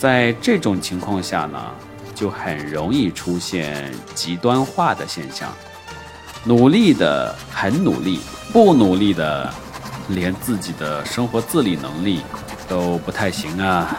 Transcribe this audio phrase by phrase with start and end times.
[0.00, 1.62] 在这种情况下呢，
[2.14, 5.52] 就很容易出现极端化的现象。
[6.42, 9.52] 努力的很努力，不努力的
[10.08, 12.22] 连自己的生活自理能力
[12.66, 13.94] 都不太行啊。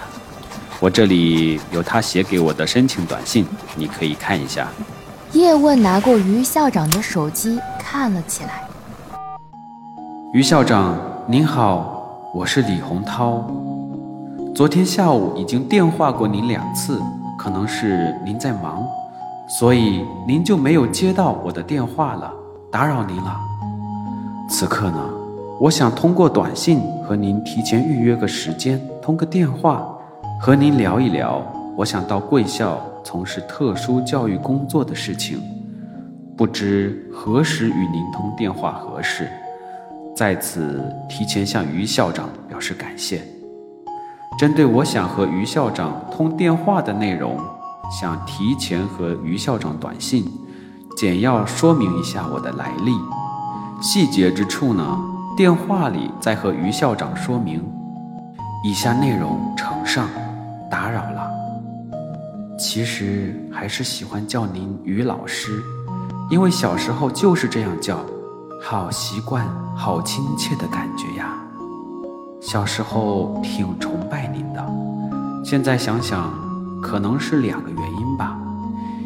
[0.79, 3.45] 我这里有他写给我的申请短信，
[3.75, 4.69] 你可以看一下。
[5.33, 8.67] 叶问拿过于校长的手机看了起来。
[10.33, 10.97] 于校长
[11.27, 13.70] 您好，我是李洪涛。
[14.53, 17.01] 昨天下午已经电话过您两次，
[17.37, 18.85] 可能是您在忙，
[19.47, 22.31] 所以您就没有接到我的电话了，
[22.69, 23.39] 打扰您了。
[24.49, 25.09] 此刻呢，
[25.57, 29.87] 我想通过短信和您提前预约个时间，通个电话。
[30.39, 31.41] 和您聊一聊，
[31.77, 35.39] 我想到贵校从事特殊教育工作的事情，
[36.35, 39.29] 不知何时与您通电话合适？
[40.13, 43.21] 在此提前向于校长表示感谢。
[44.37, 47.39] 针对我想和于校长通电话的内容，
[47.91, 50.25] 想提前和于校长短信，
[50.97, 52.91] 简要说明一下我的来历。
[53.81, 54.99] 细节之处呢，
[55.35, 57.63] 电话里再和于校长说明。
[58.63, 60.07] 以下内容呈上。
[60.69, 61.29] 打扰了，
[62.57, 65.61] 其实还是喜欢叫您于老师，
[66.29, 67.99] 因为小时候就是这样叫，
[68.61, 69.45] 好习惯，
[69.75, 71.35] 好亲切的感觉呀。
[72.41, 74.67] 小时候挺崇拜您的，
[75.45, 76.33] 现在想想，
[76.81, 78.35] 可能是两个原因吧。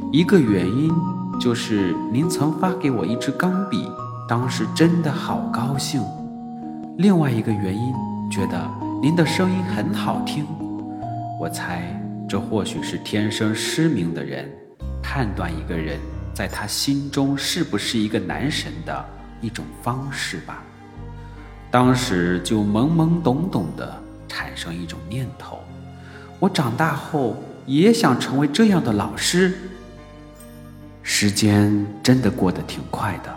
[0.10, 0.90] 一个原因
[1.38, 3.92] 就是您曾发给我一支钢笔，
[4.26, 6.02] 当时真的好高兴。
[6.98, 7.94] 另外一个原因，
[8.32, 10.46] 觉得您的声音很好听。
[11.38, 11.84] 我猜，
[12.30, 14.50] 这或许是天生失明的人
[15.04, 16.00] 判断一个人
[16.34, 19.06] 在他心中是不是一个男神的
[19.42, 20.64] 一种方式吧。
[21.76, 25.60] 当时就懵懵懂懂的产生一种念头：
[26.40, 29.54] 我长大后也想成为这样的老师。
[31.04, 33.36] 时间真的过得挺快的。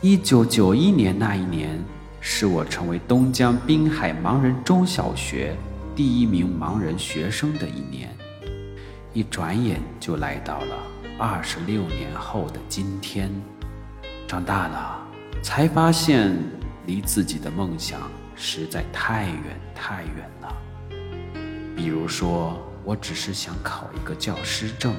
[0.00, 1.76] 一九九一年那一年，
[2.20, 5.56] 是我成为东江滨海盲人中小学。
[5.96, 8.16] 第一名盲人学生的一年，
[9.12, 10.76] 一转眼就来到了
[11.18, 13.28] 二十六年后的今天。
[14.28, 15.00] 长大了，
[15.42, 16.36] 才发现
[16.88, 20.56] 离自己的梦想实在太远太远了。
[21.76, 24.94] 比如说，我只是想考一个教师证，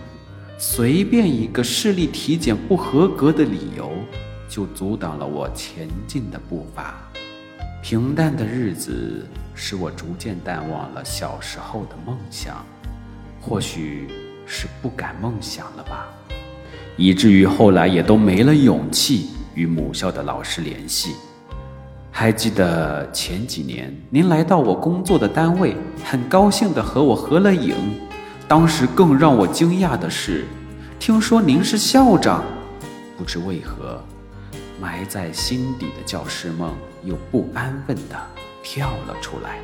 [0.60, 3.92] 随便一个视力体检不合格的理由，
[4.48, 6.94] 就阻挡了我前进的步伐。
[7.82, 9.26] 平淡的日子
[9.56, 12.64] 使我逐渐淡忘了小时候的梦想，
[13.42, 14.08] 或许
[14.46, 16.08] 是不敢梦想了吧，
[16.98, 21.16] 以至于后来也都没了勇气与母校的老师联系。
[22.20, 27.74] 还记得前几年您来到我工作的单位，很高兴地和我合了影。
[28.46, 30.44] 当时更让我惊讶的是，
[31.00, 32.44] 听说您是校长，
[33.18, 34.04] 不知为何。
[34.82, 36.76] 埋在心底的教师梦
[37.06, 38.18] 又不安分地
[38.62, 39.60] 跳了出来。